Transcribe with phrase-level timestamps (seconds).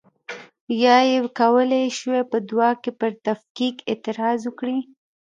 [0.83, 4.77] یا یې کولای شوای په دعا کې پر تفکیک اعتراض وکړي.